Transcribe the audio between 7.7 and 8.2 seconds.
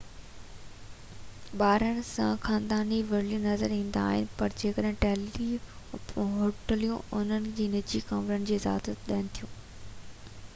نجي